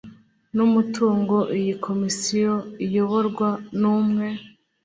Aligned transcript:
n 0.55 0.57
umutungo 0.67 1.35
iyi 1.57 1.73
komisiyo 1.85 2.53
iyoborwa 2.85 3.49
n 3.79 3.81
umwe 3.97 4.27